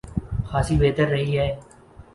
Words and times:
خاصی 0.49 0.75
بہتر 0.77 1.07
رہی 1.07 1.37
ہے۔ 1.39 1.49